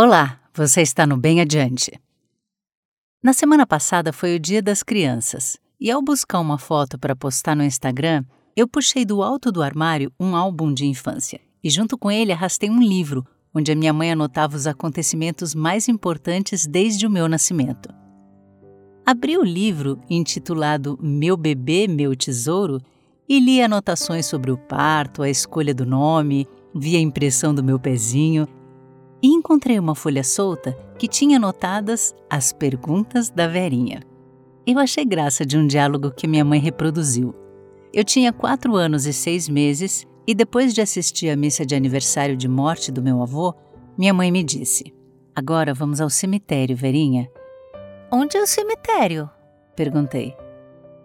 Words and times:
Olá, 0.00 0.38
você 0.54 0.80
está 0.80 1.04
no 1.04 1.16
Bem 1.16 1.40
Adiante. 1.40 1.90
Na 3.20 3.32
semana 3.32 3.66
passada 3.66 4.12
foi 4.12 4.36
o 4.36 4.38
Dia 4.38 4.62
das 4.62 4.80
Crianças 4.80 5.58
e, 5.80 5.90
ao 5.90 6.00
buscar 6.00 6.38
uma 6.38 6.56
foto 6.56 6.96
para 6.96 7.16
postar 7.16 7.56
no 7.56 7.64
Instagram, 7.64 8.22
eu 8.54 8.68
puxei 8.68 9.04
do 9.04 9.24
alto 9.24 9.50
do 9.50 9.60
armário 9.60 10.12
um 10.20 10.36
álbum 10.36 10.72
de 10.72 10.86
infância 10.86 11.40
e, 11.64 11.68
junto 11.68 11.98
com 11.98 12.12
ele, 12.12 12.30
arrastei 12.30 12.70
um 12.70 12.80
livro 12.80 13.26
onde 13.52 13.72
a 13.72 13.74
minha 13.74 13.92
mãe 13.92 14.12
anotava 14.12 14.54
os 14.54 14.68
acontecimentos 14.68 15.52
mais 15.52 15.88
importantes 15.88 16.64
desde 16.64 17.04
o 17.04 17.10
meu 17.10 17.28
nascimento. 17.28 17.92
Abri 19.04 19.36
o 19.36 19.42
livro 19.42 20.00
intitulado 20.08 20.96
Meu 21.02 21.36
Bebê, 21.36 21.88
Meu 21.88 22.14
Tesouro 22.14 22.80
e 23.28 23.40
li 23.40 23.60
anotações 23.60 24.26
sobre 24.26 24.52
o 24.52 24.56
parto, 24.56 25.24
a 25.24 25.28
escolha 25.28 25.74
do 25.74 25.84
nome, 25.84 26.46
vi 26.72 26.94
a 26.94 27.00
impressão 27.00 27.52
do 27.52 27.64
meu 27.64 27.80
pezinho 27.80 28.46
e 29.22 29.28
encontrei 29.28 29.78
uma 29.78 29.94
folha 29.94 30.22
solta 30.22 30.76
que 30.98 31.08
tinha 31.08 31.36
anotadas 31.36 32.14
as 32.28 32.52
perguntas 32.52 33.30
da 33.30 33.46
Verinha. 33.46 34.02
Eu 34.66 34.78
achei 34.78 35.04
graça 35.04 35.46
de 35.46 35.56
um 35.56 35.66
diálogo 35.66 36.10
que 36.10 36.26
minha 36.26 36.44
mãe 36.44 36.60
reproduziu. 36.60 37.34
Eu 37.92 38.04
tinha 38.04 38.32
quatro 38.32 38.76
anos 38.76 39.06
e 39.06 39.12
seis 39.12 39.48
meses 39.48 40.06
e 40.26 40.34
depois 40.34 40.74
de 40.74 40.80
assistir 40.80 41.30
à 41.30 41.36
missa 41.36 41.64
de 41.64 41.74
aniversário 41.74 42.36
de 42.36 42.46
morte 42.46 42.92
do 42.92 43.02
meu 43.02 43.22
avô, 43.22 43.54
minha 43.96 44.12
mãe 44.12 44.30
me 44.30 44.44
disse: 44.44 44.94
Agora 45.34 45.72
vamos 45.72 46.00
ao 46.00 46.10
cemitério, 46.10 46.76
Verinha. 46.76 47.30
Onde 48.12 48.36
é 48.36 48.42
o 48.42 48.46
cemitério? 48.46 49.30
Perguntei. 49.74 50.34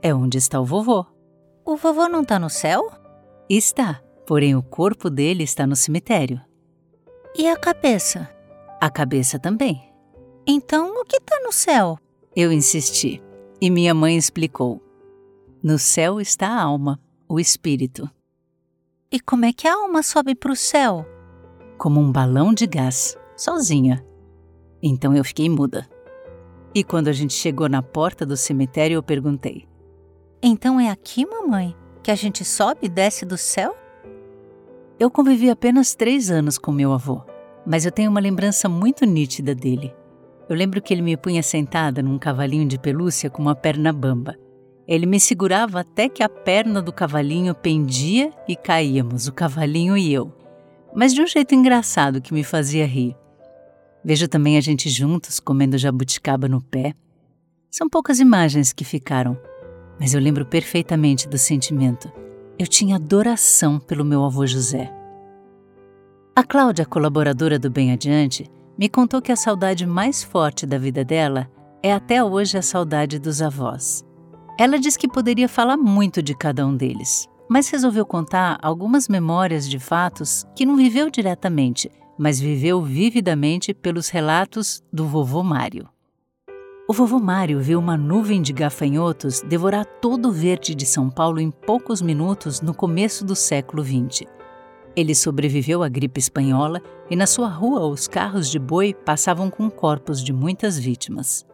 É 0.01 0.13
onde 0.13 0.37
está 0.37 0.59
o 0.59 0.65
vovô. 0.65 1.05
O 1.65 1.77
vovô 1.77 2.09
não 2.09 2.23
está 2.23 2.37
no 2.37 2.49
céu? 2.49 2.91
Está, 3.49 4.01
porém 4.25 4.55
o 4.55 4.61
corpo 4.61 5.09
dele 5.09 5.43
está 5.43 5.65
no 5.65 5.75
cemitério. 5.75 6.41
E 7.35 7.47
a 7.47 7.57
cabeça? 7.57 8.29
A 8.79 8.91
cabeça 8.91 9.39
também. 9.39 9.81
Então 10.45 11.01
o 11.01 11.03
que 11.03 11.17
está 11.17 11.39
no 11.39 11.51
céu? 11.51 11.97
Eu 12.35 12.51
insisti, 12.51 13.21
e 13.59 13.71
minha 13.71 13.93
mãe 13.93 14.15
explicou. 14.15 14.79
No 15.63 15.79
céu 15.79 16.21
está 16.21 16.47
a 16.49 16.61
alma, 16.61 16.99
o 17.27 17.39
espírito. 17.39 18.07
E 19.11 19.19
como 19.19 19.45
é 19.45 19.53
que 19.53 19.67
a 19.67 19.73
alma 19.73 20.03
sobe 20.03 20.35
para 20.35 20.51
o 20.51 20.55
céu? 20.55 21.05
Como 21.77 21.99
um 21.99 22.11
balão 22.11 22.53
de 22.53 22.67
gás, 22.67 23.17
sozinha. 23.35 24.05
Então 24.81 25.15
eu 25.15 25.23
fiquei 25.23 25.49
muda. 25.49 25.89
E 26.75 26.83
quando 26.83 27.07
a 27.07 27.13
gente 27.13 27.33
chegou 27.33 27.67
na 27.67 27.81
porta 27.81 28.25
do 28.27 28.37
cemitério, 28.37 28.95
eu 28.95 29.03
perguntei: 29.03 29.67
Então 30.41 30.79
é 30.79 30.89
aqui, 30.89 31.25
mamãe, 31.25 31.75
que 32.03 32.11
a 32.11 32.15
gente 32.15 32.45
sobe 32.45 32.81
e 32.83 32.89
desce 32.89 33.25
do 33.25 33.37
céu? 33.37 33.75
Eu 35.03 35.11
convivi 35.11 35.49
apenas 35.49 35.93
três 35.93 36.31
anos 36.31 36.57
com 36.57 36.71
meu 36.71 36.93
avô, 36.93 37.21
mas 37.67 37.83
eu 37.83 37.91
tenho 37.91 38.09
uma 38.09 38.21
lembrança 38.21 38.69
muito 38.69 39.05
nítida 39.05 39.53
dele. 39.53 39.93
Eu 40.47 40.55
lembro 40.55 40.81
que 40.81 40.93
ele 40.93 41.01
me 41.01 41.17
punha 41.17 41.43
sentada 41.43 42.01
num 42.01 42.17
cavalinho 42.17 42.65
de 42.65 42.79
pelúcia 42.79 43.29
com 43.29 43.41
uma 43.41 43.53
perna 43.53 43.91
bamba. 43.91 44.37
Ele 44.87 45.05
me 45.05 45.19
segurava 45.19 45.81
até 45.81 46.07
que 46.07 46.23
a 46.23 46.29
perna 46.29 46.81
do 46.81 46.93
cavalinho 46.93 47.53
pendia 47.53 48.31
e 48.47 48.55
caíamos, 48.55 49.27
o 49.27 49.33
cavalinho 49.33 49.97
e 49.97 50.13
eu. 50.13 50.31
Mas 50.95 51.13
de 51.13 51.21
um 51.21 51.27
jeito 51.27 51.53
engraçado 51.53 52.21
que 52.21 52.33
me 52.33 52.41
fazia 52.41 52.87
rir. 52.87 53.13
Vejo 54.05 54.29
também 54.29 54.55
a 54.55 54.61
gente 54.61 54.89
juntos 54.89 55.37
comendo 55.37 55.77
jabuticaba 55.77 56.47
no 56.47 56.61
pé. 56.61 56.93
São 57.69 57.89
poucas 57.89 58.21
imagens 58.21 58.71
que 58.71 58.85
ficaram, 58.85 59.37
mas 59.99 60.13
eu 60.13 60.21
lembro 60.21 60.45
perfeitamente 60.45 61.27
do 61.27 61.37
sentimento. 61.37 62.09
Eu 62.57 62.67
tinha 62.67 62.97
adoração 62.97 63.79
pelo 63.79 64.05
meu 64.05 64.23
avô 64.23 64.45
José. 64.45 64.93
A 66.35 66.43
Cláudia, 66.43 66.85
colaboradora 66.85 67.57
do 67.57 67.69
Bem 67.69 67.91
Adiante, 67.91 68.49
me 68.77 68.87
contou 68.87 69.21
que 69.23 69.31
a 69.31 69.35
saudade 69.35 69.87
mais 69.87 70.23
forte 70.23 70.65
da 70.65 70.77
vida 70.77 71.03
dela 71.03 71.49
é 71.81 71.91
até 71.91 72.23
hoje 72.23 72.55
a 72.55 72.61
saudade 72.61 73.17
dos 73.17 73.41
avós. 73.41 74.05
Ela 74.59 74.77
diz 74.77 74.95
que 74.95 75.07
poderia 75.07 75.49
falar 75.49 75.77
muito 75.77 76.21
de 76.21 76.35
cada 76.35 76.65
um 76.65 76.77
deles, 76.77 77.27
mas 77.49 77.69
resolveu 77.69 78.05
contar 78.05 78.59
algumas 78.61 79.07
memórias 79.07 79.67
de 79.67 79.79
fatos 79.79 80.45
que 80.55 80.65
não 80.65 80.75
viveu 80.75 81.09
diretamente, 81.09 81.91
mas 82.19 82.39
viveu 82.39 82.81
vividamente 82.83 83.73
pelos 83.73 84.09
relatos 84.09 84.83
do 84.93 85.07
vovô 85.07 85.41
Mário. 85.41 85.89
O 86.85 86.91
vovô 86.91 87.17
Mário 87.17 87.61
viu 87.61 87.79
uma 87.79 87.95
nuvem 87.95 88.41
de 88.41 88.51
gafanhotos 88.51 89.39
devorar 89.39 89.85
todo 89.85 90.27
o 90.27 90.31
verde 90.33 90.75
de 90.75 90.85
São 90.85 91.09
Paulo 91.09 91.39
em 91.39 91.49
poucos 91.49 92.01
minutos 92.01 92.59
no 92.59 92.73
começo 92.73 93.23
do 93.23 93.37
século 93.37 93.81
XX. 93.81 94.27
Ele 94.93 95.15
sobreviveu 95.15 95.81
à 95.81 95.87
gripe 95.87 96.19
espanhola 96.19 96.81
e 97.09 97.15
na 97.15 97.25
sua 97.25 97.47
rua 97.47 97.87
os 97.87 98.05
carros 98.05 98.49
de 98.49 98.59
boi 98.59 98.93
passavam 98.93 99.49
com 99.49 99.69
corpos 99.69 100.21
de 100.21 100.33
muitas 100.33 100.77
vítimas. 100.77 101.45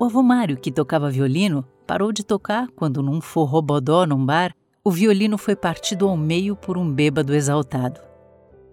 O 0.00 0.04
avô 0.04 0.20
Mário, 0.20 0.56
que 0.56 0.72
tocava 0.72 1.10
violino, 1.10 1.64
parou 1.86 2.10
de 2.10 2.24
tocar 2.24 2.66
quando, 2.74 3.04
num 3.04 3.20
forrobodó 3.20 4.04
num 4.04 4.26
bar, 4.26 4.52
o 4.82 4.90
violino 4.90 5.38
foi 5.38 5.54
partido 5.54 6.08
ao 6.08 6.16
meio 6.16 6.56
por 6.56 6.76
um 6.76 6.92
bêbado 6.92 7.32
exaltado. 7.32 8.00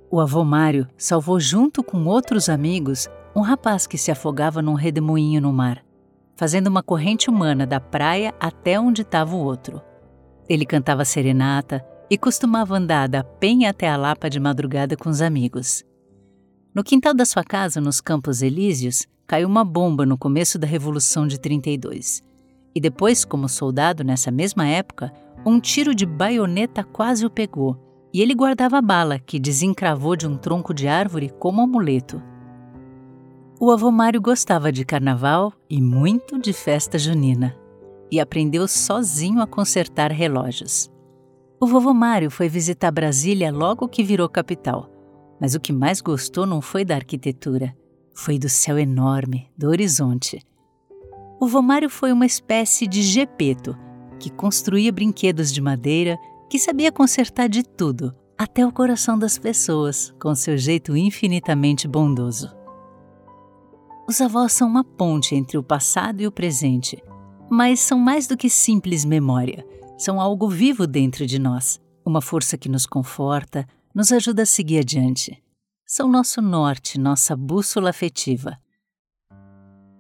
O 0.10 0.20
avô 0.20 0.44
Mário 0.44 0.88
salvou 0.98 1.40
junto 1.40 1.84
com 1.84 2.04
outros 2.06 2.50
amigos 2.50 3.08
um 3.36 3.42
rapaz 3.42 3.88
que 3.88 3.98
se 3.98 4.12
afogava 4.12 4.62
num 4.62 4.76
redemoinho 4.76 5.42
no 5.42 5.52
mar, 5.52 5.83
fazendo 6.36 6.68
uma 6.68 6.84
corrente 6.84 7.30
humana 7.30 7.66
da 7.66 7.80
praia 7.80 8.34
até 8.40 8.80
onde 8.80 9.02
estava 9.02 9.36
o 9.36 9.44
outro. 9.44 9.82
Ele 10.50 10.66
cantava 10.66 11.06
serenata 11.06 11.86
e 12.10 12.18
costumava 12.18 12.76
andar 12.76 13.08
da 13.08 13.24
penha 13.24 13.70
até 13.70 13.90
a 13.90 13.98
Lapa 13.98 14.30
de 14.30 14.40
madrugada 14.40 14.96
com 14.98 15.10
os 15.10 15.22
amigos. 15.22 15.84
No 16.74 16.84
quintal 16.84 17.14
da 17.14 17.26
sua 17.26 17.44
casa, 17.44 17.80
nos 17.80 18.02
Campos 18.02 18.42
Elíseos, 18.42 19.06
caiu 19.28 19.48
uma 19.48 19.64
bomba 19.64 20.06
no 20.06 20.18
começo 20.18 20.58
da 20.58 20.68
Revolução 20.68 21.28
de 21.28 21.40
32. 21.40 22.22
E 22.76 22.82
depois, 22.82 23.24
como 23.24 23.48
soldado 23.48 24.04
nessa 24.04 24.32
mesma 24.32 24.68
época, 24.68 25.14
um 25.46 25.60
tiro 25.60 25.94
de 25.94 26.06
baioneta 26.06 26.84
quase 26.84 27.26
o 27.26 27.30
pegou 27.30 27.84
e 28.14 28.22
ele 28.22 28.36
guardava 28.36 28.78
a 28.78 28.82
bala 28.82 29.18
que 29.18 29.40
desencravou 29.40 30.16
de 30.16 30.28
um 30.28 30.38
tronco 30.38 30.74
de 30.74 30.88
árvore 30.88 31.34
como 31.40 31.62
amuleto. 31.62 32.22
O 33.66 33.72
avô 33.72 33.90
Mário 33.94 34.20
gostava 34.20 34.74
de 34.74 34.84
carnaval 34.84 35.54
e 35.70 35.82
muito 35.82 36.38
de 36.38 36.52
festa 36.52 37.00
junina, 37.00 37.58
e 38.12 38.20
aprendeu 38.20 38.68
sozinho 38.68 39.40
a 39.40 39.48
consertar 39.48 40.12
relógios. 40.12 40.92
O 41.62 41.66
vovô 41.66 41.94
Mário 41.94 42.30
foi 42.30 42.50
visitar 42.50 42.92
Brasília 42.92 43.54
logo 43.54 43.88
que 43.88 44.04
virou 44.04 44.28
capital, 44.28 44.90
mas 45.40 45.56
o 45.56 45.62
que 45.62 45.72
mais 45.72 46.02
gostou 46.02 46.46
não 46.46 46.60
foi 46.60 46.84
da 46.84 46.96
arquitetura, 46.96 47.74
foi 48.14 48.38
do 48.38 48.50
céu 48.50 48.78
enorme, 48.78 49.50
do 49.58 49.70
horizonte. 49.70 50.46
O 51.40 51.48
vô 51.48 51.62
Mário 51.62 51.90
foi 51.90 52.12
uma 52.12 52.26
espécie 52.26 52.86
de 52.86 53.02
gepeto 53.02 53.78
que 54.20 54.30
construía 54.30 54.92
brinquedos 54.92 55.54
de 55.54 55.62
madeira 55.62 56.18
que 56.50 56.60
sabia 56.60 56.92
consertar 56.92 57.48
de 57.48 57.64
tudo, 57.64 58.14
até 58.38 58.68
o 58.68 58.74
coração 58.74 59.18
das 59.18 59.38
pessoas, 59.38 60.14
com 60.22 60.36
seu 60.36 60.58
jeito 60.58 60.98
infinitamente 60.98 61.88
bondoso. 61.88 62.62
Os 64.08 64.20
avós 64.20 64.52
são 64.52 64.68
uma 64.68 64.84
ponte 64.84 65.34
entre 65.34 65.58
o 65.58 65.64
passado 65.64 66.22
e 66.22 66.28
o 66.28 66.32
presente, 66.32 67.02
mas 67.50 67.80
são 67.80 67.98
mais 67.98 68.28
do 68.28 68.36
que 68.36 68.50
simples 68.50 69.06
memória, 69.06 69.66
são 69.98 70.20
algo 70.20 70.50
vivo 70.50 70.86
dentro 70.86 71.26
de 71.26 71.40
nós, 71.40 71.80
uma 72.06 72.22
força 72.22 72.58
que 72.58 72.68
nos 72.68 72.86
conforta, 72.86 73.66
nos 73.96 74.12
ajuda 74.12 74.44
a 74.44 74.46
seguir 74.46 74.80
adiante. 74.80 75.42
São 75.86 76.10
nosso 76.10 76.42
norte, 76.42 77.00
nossa 77.00 77.36
bússola 77.36 77.92
afetiva. 77.92 78.58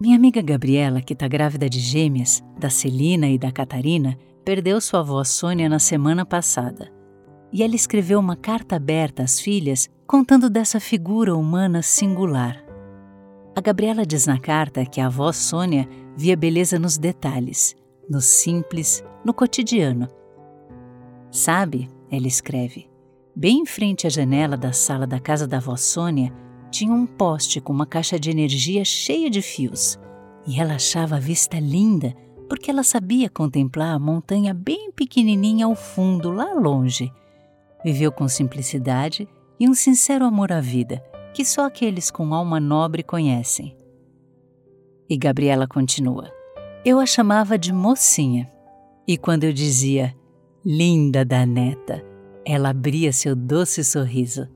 Minha 0.02 0.18
amiga 0.18 0.42
Gabriela, 0.42 1.02
que 1.02 1.14
está 1.14 1.28
grávida 1.28 1.70
de 1.70 1.80
gêmeas, 1.80 2.44
da 2.60 2.70
Celina 2.70 3.30
e 3.30 3.38
da 3.38 3.52
Catarina, 3.52 4.18
perdeu 4.44 4.82
sua 4.82 5.00
avó 5.00 5.24
Sônia 5.24 5.70
na 5.70 5.80
semana 5.80 6.26
passada. 6.26 6.92
E 7.54 7.64
ela 7.64 7.76
escreveu 7.76 8.20
uma 8.20 8.36
carta 8.36 8.76
aberta 8.76 9.24
às 9.24 9.40
filhas 9.40 9.90
contando 10.06 10.50
dessa 10.50 10.80
figura 10.80 11.36
humana 11.36 11.82
singular. 11.82 12.63
A 13.56 13.62
Gabriela 13.62 14.04
diz 14.06 14.26
na 14.26 14.40
carta 14.40 14.84
que 14.84 15.00
a 15.00 15.06
avó 15.06 15.32
Sônia 15.32 15.88
via 16.18 16.36
beleza 16.36 16.80
nos 16.80 16.98
detalhes, 16.98 17.76
no 18.10 18.20
simples, 18.20 19.04
no 19.24 19.32
cotidiano. 19.32 20.08
Sabe, 21.30 21.88
ela 22.10 22.28
escreve, 22.28 22.90
bem 23.36 23.60
em 23.60 23.66
frente 23.66 24.08
à 24.08 24.10
janela 24.10 24.58
da 24.58 24.74
sala 24.74 25.06
da 25.06 25.20
casa 25.20 25.48
da 25.48 25.58
avó 25.58 25.76
Sônia 25.76 26.34
tinha 26.72 26.92
um 26.92 27.06
poste 27.06 27.62
com 27.62 27.72
uma 27.72 27.86
caixa 27.86 28.20
de 28.20 28.32
energia 28.32 28.84
cheia 28.84 29.30
de 29.30 29.42
fios. 29.44 30.00
E 30.48 30.60
ela 30.60 30.74
achava 30.74 31.18
a 31.18 31.20
vista 31.20 31.60
linda 31.60 32.16
porque 32.50 32.72
ela 32.72 32.84
sabia 32.84 33.30
contemplar 33.30 33.94
a 33.94 34.00
montanha 34.00 34.54
bem 34.54 34.92
pequenininha 34.92 35.68
ao 35.68 35.76
fundo, 35.76 36.32
lá 36.32 36.54
longe. 36.54 37.12
Viveu 37.86 38.12
com 38.12 38.28
simplicidade 38.28 39.28
e 39.60 39.70
um 39.70 39.76
sincero 39.76 40.26
amor 40.26 40.52
à 40.52 40.60
vida, 40.60 41.04
que 41.34 41.44
só 41.44 41.66
aqueles 41.66 42.12
com 42.12 42.34
alma 42.34 42.60
nobre 42.60 43.04
conhecem. 43.04 43.76
E 45.10 45.18
Gabriela 45.18 45.68
continua. 45.68 46.32
Eu 46.86 47.00
a 47.00 47.06
chamava 47.06 47.58
de 47.58 47.74
mocinha. 47.74 48.50
E 49.08 49.18
quando 49.18 49.44
eu 49.44 49.52
dizia, 49.52 50.16
linda 50.66 51.26
da 51.26 51.46
neta, 51.46 52.04
ela 52.46 52.70
abria 52.70 53.12
seu 53.12 53.36
doce 53.36 53.84
sorriso. 53.84 54.48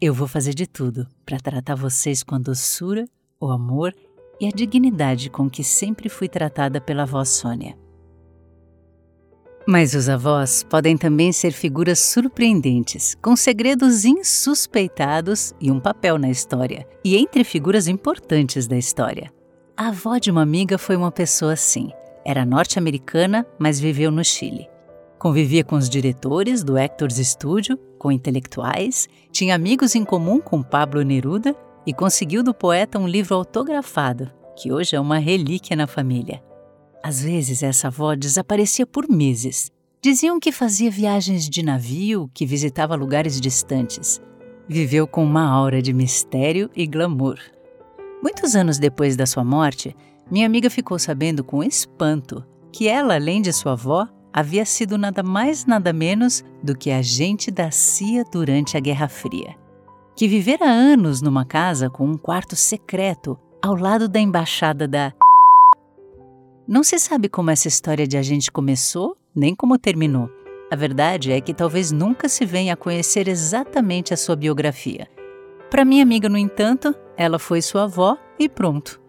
eu 0.00 0.12
vou 0.12 0.28
fazer 0.28 0.52
de 0.54 0.66
tudo 0.66 1.06
para 1.24 1.40
tratar 1.40 1.74
vocês 1.74 2.22
com 2.22 2.34
a 2.34 2.38
doçura, 2.38 3.06
o 3.40 3.50
amor 3.50 3.94
e 4.38 4.46
a 4.46 4.50
dignidade 4.50 5.30
com 5.30 5.48
que 5.48 5.64
sempre 5.64 6.10
fui 6.10 6.28
tratada 6.28 6.80
pela 6.80 7.04
avó 7.04 7.24
Sônia. 7.24 7.78
Mas 9.68 9.94
os 9.94 10.08
avós 10.08 10.62
podem 10.62 10.96
também 10.96 11.32
ser 11.32 11.50
figuras 11.50 11.98
surpreendentes, 11.98 13.16
com 13.20 13.34
segredos 13.34 14.04
insuspeitados 14.04 15.52
e 15.60 15.72
um 15.72 15.80
papel 15.80 16.18
na 16.18 16.30
história, 16.30 16.86
e 17.04 17.16
entre 17.16 17.42
figuras 17.42 17.88
importantes 17.88 18.68
da 18.68 18.76
história. 18.76 19.28
A 19.76 19.88
avó 19.88 20.18
de 20.18 20.30
uma 20.30 20.42
amiga 20.42 20.78
foi 20.78 20.94
uma 20.94 21.10
pessoa 21.10 21.54
assim. 21.54 21.90
Era 22.24 22.46
norte-americana, 22.46 23.44
mas 23.58 23.80
viveu 23.80 24.12
no 24.12 24.24
Chile. 24.24 24.68
Convivia 25.18 25.64
com 25.64 25.74
os 25.74 25.90
diretores 25.90 26.62
do 26.62 26.78
Hector's 26.78 27.16
Studio, 27.16 27.76
com 27.98 28.12
intelectuais, 28.12 29.08
tinha 29.32 29.56
amigos 29.56 29.96
em 29.96 30.04
comum 30.04 30.40
com 30.40 30.62
Pablo 30.62 31.02
Neruda 31.02 31.56
e 31.84 31.92
conseguiu 31.92 32.44
do 32.44 32.54
poeta 32.54 33.00
um 33.00 33.08
livro 33.08 33.34
autografado, 33.34 34.30
que 34.56 34.72
hoje 34.72 34.94
é 34.94 35.00
uma 35.00 35.18
relíquia 35.18 35.76
na 35.76 35.88
família. 35.88 36.40
Às 37.02 37.22
vezes 37.22 37.62
essa 37.62 37.88
avó 37.88 38.14
desaparecia 38.14 38.86
por 38.86 39.08
meses. 39.08 39.70
Diziam 40.02 40.38
que 40.38 40.52
fazia 40.52 40.90
viagens 40.90 41.48
de 41.48 41.62
navio, 41.62 42.30
que 42.32 42.46
visitava 42.46 42.94
lugares 42.94 43.40
distantes. 43.40 44.20
Viveu 44.68 45.06
com 45.06 45.24
uma 45.24 45.48
aura 45.48 45.80
de 45.80 45.92
mistério 45.92 46.70
e 46.74 46.86
glamour. 46.86 47.38
Muitos 48.22 48.56
anos 48.56 48.78
depois 48.78 49.16
da 49.16 49.26
sua 49.26 49.44
morte, 49.44 49.94
minha 50.30 50.46
amiga 50.46 50.68
ficou 50.68 50.98
sabendo 50.98 51.44
com 51.44 51.62
espanto 51.62 52.44
que 52.72 52.88
ela, 52.88 53.14
além 53.14 53.40
de 53.40 53.52
sua 53.52 53.72
avó, 53.72 54.08
havia 54.32 54.64
sido 54.64 54.98
nada 54.98 55.22
mais 55.22 55.64
nada 55.64 55.92
menos 55.92 56.44
do 56.62 56.76
que 56.76 56.90
agente 56.90 57.50
da 57.50 57.70
CIA 57.70 58.24
durante 58.30 58.76
a 58.76 58.80
Guerra 58.80 59.08
Fria. 59.08 59.56
Que 60.14 60.28
vivera 60.28 60.66
anos 60.66 61.22
numa 61.22 61.44
casa 61.44 61.88
com 61.88 62.06
um 62.06 62.18
quarto 62.18 62.56
secreto 62.56 63.38
ao 63.62 63.74
lado 63.74 64.08
da 64.08 64.20
embaixada 64.20 64.86
da 64.86 65.12
não 66.66 66.82
se 66.82 66.98
sabe 66.98 67.28
como 67.28 67.50
essa 67.50 67.68
história 67.68 68.06
de 68.06 68.16
agente 68.16 68.50
começou, 68.50 69.16
nem 69.34 69.54
como 69.54 69.78
terminou. 69.78 70.28
A 70.70 70.74
verdade 70.74 71.30
é 71.30 71.40
que 71.40 71.54
talvez 71.54 71.92
nunca 71.92 72.28
se 72.28 72.44
venha 72.44 72.74
a 72.74 72.76
conhecer 72.76 73.28
exatamente 73.28 74.12
a 74.12 74.16
sua 74.16 74.34
biografia. 74.34 75.08
Para 75.70 75.84
minha 75.84 76.02
amiga, 76.02 76.28
no 76.28 76.36
entanto, 76.36 76.94
ela 77.16 77.38
foi 77.38 77.62
sua 77.62 77.84
avó 77.84 78.18
e 78.38 78.48
pronto. 78.48 79.00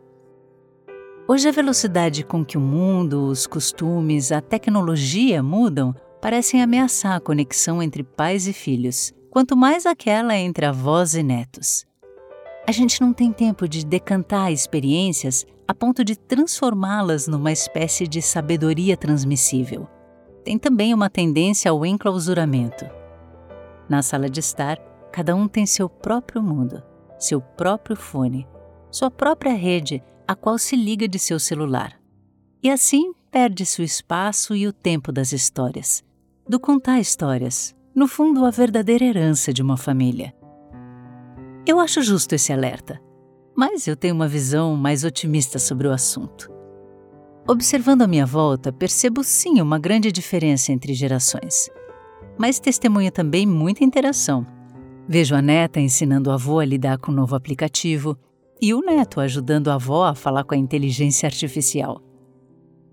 Hoje 1.27 1.49
a 1.49 1.51
velocidade 1.51 2.23
com 2.23 2.45
que 2.45 2.57
o 2.57 2.61
mundo, 2.61 3.25
os 3.25 3.47
costumes, 3.47 4.31
a 4.31 4.39
tecnologia 4.39 5.41
mudam 5.41 5.95
parecem 6.21 6.61
ameaçar 6.61 7.15
a 7.15 7.19
conexão 7.19 7.81
entre 7.81 8.03
pais 8.03 8.47
e 8.47 8.53
filhos, 8.53 9.13
quanto 9.29 9.57
mais 9.57 9.85
aquela 9.85 10.37
entre 10.37 10.65
avós 10.65 11.15
e 11.15 11.23
netos. 11.23 11.85
A 12.67 12.71
gente 12.71 13.01
não 13.01 13.13
tem 13.13 13.31
tempo 13.31 13.67
de 13.67 13.85
decantar 13.85 14.51
experiências 14.51 15.45
a 15.67 15.73
ponto 15.73 16.03
de 16.03 16.15
transformá-las 16.15 17.27
numa 17.27 17.51
espécie 17.51 18.07
de 18.07 18.21
sabedoria 18.21 18.95
transmissível. 18.95 19.85
Tem 20.43 20.57
também 20.57 20.93
uma 20.93 21.09
tendência 21.09 21.69
ao 21.69 21.85
enclausuramento. 21.85 22.85
Na 23.89 24.01
sala 24.01 24.29
de 24.29 24.39
estar, 24.39 24.77
cada 25.11 25.35
um 25.35 25.45
tem 25.45 25.65
seu 25.65 25.89
próprio 25.89 26.41
mundo, 26.41 26.81
seu 27.19 27.41
próprio 27.41 27.97
fone, 27.97 28.47
sua 28.89 29.11
própria 29.11 29.53
rede 29.53 30.01
a 30.25 30.35
qual 30.35 30.57
se 30.57 30.75
liga 30.75 31.07
de 31.07 31.19
seu 31.19 31.37
celular. 31.37 31.99
E 32.63 32.69
assim 32.69 33.13
perde-se 33.29 33.81
o 33.81 33.83
espaço 33.83 34.55
e 34.55 34.67
o 34.67 34.73
tempo 34.73 35.11
das 35.11 35.33
histórias, 35.33 36.01
do 36.47 36.59
contar 36.59 36.99
histórias, 36.99 37.75
no 37.93 38.07
fundo, 38.07 38.45
a 38.45 38.51
verdadeira 38.51 39.03
herança 39.03 39.51
de 39.51 39.61
uma 39.61 39.75
família. 39.75 40.33
Eu 41.65 41.79
acho 41.79 42.01
justo 42.01 42.35
esse 42.35 42.53
alerta 42.53 43.05
mas 43.57 43.87
eu 43.87 43.95
tenho 43.95 44.13
uma 44.13 44.27
visão 44.27 44.75
mais 44.75 45.03
otimista 45.03 45.57
sobre 45.57 45.87
o 45.87 45.91
assunto. 45.91 46.47
Observando 47.47 48.03
a 48.03 48.07
minha 48.07 48.25
volta, 48.25 48.71
percebo 48.71 49.23
sim 49.23 49.59
uma 49.59 49.79
grande 49.79 50.11
diferença 50.11 50.71
entre 50.71 50.93
gerações, 50.93 51.67
mas 52.37 52.59
testemunho 52.59 53.11
também 53.11 53.47
muita 53.47 53.83
interação. 53.83 54.45
Vejo 55.07 55.33
a 55.33 55.41
neta 55.41 55.79
ensinando 55.79 56.29
o 56.29 56.33
avô 56.33 56.59
a 56.59 56.65
lidar 56.65 56.99
com 56.99 57.11
o 57.11 57.15
novo 57.15 57.35
aplicativo 57.35 58.15
e 58.61 58.75
o 58.75 58.81
neto 58.81 59.19
ajudando 59.19 59.71
a 59.71 59.75
avó 59.75 60.05
a 60.05 60.13
falar 60.13 60.43
com 60.43 60.53
a 60.53 60.57
inteligência 60.57 61.25
artificial. 61.25 61.99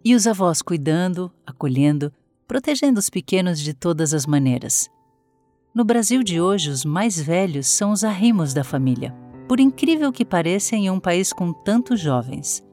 E 0.03 0.15
os 0.15 0.27
avós 0.27 0.63
cuidando, 0.63 1.31
acolhendo, 1.47 2.11
protegendo 2.49 2.99
os 2.99 3.11
pequenos 3.11 3.61
de 3.61 3.75
todas 3.75 4.15
as 4.15 4.25
maneiras. 4.25 4.89
No 5.75 5.85
Brasil 5.85 6.23
de 6.23 6.41
hoje, 6.41 6.71
os 6.71 6.87
mais 6.87 7.21
velhos 7.21 7.67
são 7.67 7.91
os 7.91 8.03
arrimos 8.03 8.55
da 8.55 8.65
família 8.65 9.24
por 9.49 9.61
incrível 9.61 10.13
que 10.13 10.25
pareça, 10.25 10.75
em 10.75 10.91
um 10.91 10.99
país 10.99 11.33
com 11.33 11.53
tantos 11.53 12.01
jovens. 12.01 12.65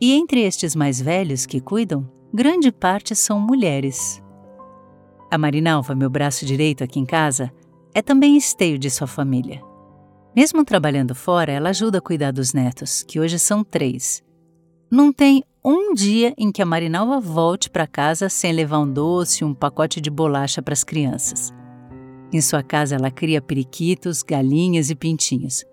E 0.00 0.12
entre 0.12 0.40
estes 0.42 0.74
mais 0.74 1.00
velhos 1.00 1.46
que 1.46 1.60
cuidam, 1.60 2.08
grande 2.32 2.70
parte 2.70 3.14
são 3.14 3.40
mulheres. 3.40 4.22
A 5.30 5.38
Marinalva, 5.38 5.94
meu 5.94 6.10
braço 6.10 6.44
direito 6.46 6.84
aqui 6.84 7.00
em 7.00 7.06
casa, 7.06 7.52
é 7.94 8.02
também 8.02 8.36
esteio 8.36 8.78
de 8.78 8.90
sua 8.90 9.06
família. 9.06 9.60
Mesmo 10.36 10.64
trabalhando 10.64 11.14
fora, 11.14 11.52
ela 11.52 11.70
ajuda 11.70 11.98
a 11.98 12.02
cuidar 12.02 12.32
dos 12.32 12.52
netos, 12.52 13.02
que 13.02 13.20
hoje 13.20 13.38
são 13.38 13.64
três. 13.64 14.22
Não 14.90 15.12
tem 15.12 15.42
um 15.64 15.94
dia 15.94 16.34
em 16.36 16.52
que 16.52 16.60
a 16.60 16.66
Marinalva 16.66 17.20
volte 17.20 17.70
para 17.70 17.86
casa 17.86 18.28
sem 18.28 18.52
levar 18.52 18.80
um 18.80 18.92
doce, 18.92 19.44
um 19.44 19.54
pacote 19.54 20.00
de 20.00 20.10
bolacha 20.10 20.60
para 20.60 20.74
as 20.74 20.84
crianças. 20.84 21.52
Em 22.32 22.40
sua 22.40 22.62
casa, 22.62 22.96
ela 22.96 23.10
cria 23.10 23.40
periquitos, 23.40 24.22
galinhas 24.22 24.90
e 24.90 24.94
pintinhos 24.94 25.64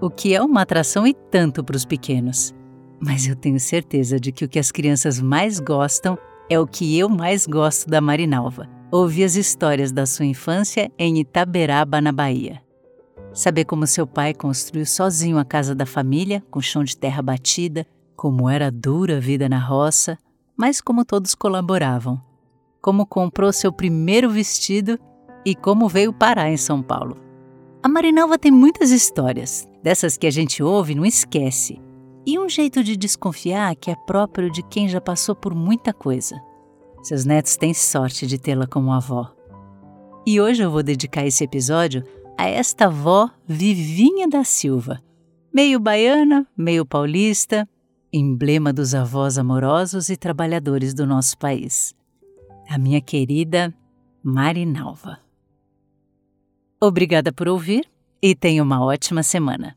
o 0.00 0.08
que 0.10 0.34
é 0.34 0.42
uma 0.42 0.62
atração 0.62 1.06
e 1.06 1.14
tanto 1.14 1.62
para 1.64 1.76
os 1.76 1.84
pequenos. 1.84 2.54
Mas 3.00 3.26
eu 3.26 3.36
tenho 3.36 3.60
certeza 3.60 4.18
de 4.18 4.32
que 4.32 4.44
o 4.44 4.48
que 4.48 4.58
as 4.58 4.72
crianças 4.72 5.20
mais 5.20 5.60
gostam 5.60 6.18
é 6.50 6.58
o 6.58 6.66
que 6.66 6.98
eu 6.98 7.08
mais 7.08 7.46
gosto 7.46 7.88
da 7.88 8.00
Marinalva: 8.00 8.68
ouvir 8.90 9.24
as 9.24 9.34
histórias 9.34 9.92
da 9.92 10.06
sua 10.06 10.24
infância 10.24 10.90
em 10.98 11.18
Itaberaba, 11.18 12.00
na 12.00 12.12
Bahia. 12.12 12.62
Saber 13.32 13.64
como 13.64 13.86
seu 13.86 14.06
pai 14.06 14.34
construiu 14.34 14.86
sozinho 14.86 15.38
a 15.38 15.44
casa 15.44 15.74
da 15.74 15.86
família, 15.86 16.42
com 16.50 16.60
chão 16.60 16.82
de 16.82 16.96
terra 16.96 17.22
batida, 17.22 17.86
como 18.16 18.48
era 18.48 18.70
dura 18.70 19.18
a 19.18 19.20
vida 19.20 19.48
na 19.48 19.60
roça, 19.60 20.18
mas 20.56 20.80
como 20.80 21.04
todos 21.04 21.34
colaboravam. 21.34 22.20
Como 22.80 23.06
comprou 23.06 23.52
seu 23.52 23.72
primeiro 23.72 24.30
vestido 24.30 24.98
e 25.44 25.54
como 25.54 25.88
veio 25.88 26.12
parar 26.12 26.50
em 26.50 26.56
São 26.56 26.82
Paulo. 26.82 27.27
A 27.80 27.88
Marinalva 27.88 28.36
tem 28.36 28.50
muitas 28.50 28.90
histórias, 28.90 29.68
dessas 29.82 30.16
que 30.16 30.26
a 30.26 30.30
gente 30.30 30.62
ouve 30.62 30.92
e 30.92 30.96
não 30.96 31.04
esquece, 31.04 31.80
e 32.26 32.36
um 32.36 32.48
jeito 32.48 32.82
de 32.82 32.96
desconfiar 32.96 33.76
que 33.76 33.90
é 33.90 33.94
próprio 33.94 34.50
de 34.50 34.62
quem 34.64 34.88
já 34.88 35.00
passou 35.00 35.34
por 35.34 35.54
muita 35.54 35.92
coisa. 35.92 36.40
Seus 37.02 37.24
netos 37.24 37.56
têm 37.56 37.72
sorte 37.72 38.26
de 38.26 38.36
tê-la 38.36 38.66
como 38.66 38.92
avó. 38.92 39.32
E 40.26 40.40
hoje 40.40 40.62
eu 40.62 40.70
vou 40.70 40.82
dedicar 40.82 41.24
esse 41.24 41.44
episódio 41.44 42.02
a 42.36 42.48
esta 42.48 42.86
avó 42.86 43.30
Vivinha 43.46 44.28
da 44.28 44.42
Silva, 44.42 45.00
meio 45.54 45.78
baiana, 45.78 46.46
meio 46.56 46.84
paulista, 46.84 47.68
emblema 48.12 48.72
dos 48.72 48.92
avós 48.92 49.38
amorosos 49.38 50.08
e 50.08 50.16
trabalhadores 50.16 50.92
do 50.92 51.06
nosso 51.06 51.38
país. 51.38 51.94
A 52.68 52.76
minha 52.76 53.00
querida 53.00 53.72
Marinalva. 54.22 55.27
Obrigada 56.80 57.32
por 57.32 57.48
ouvir 57.48 57.90
e 58.22 58.36
tenha 58.36 58.62
uma 58.62 58.80
ótima 58.84 59.24
semana. 59.24 59.76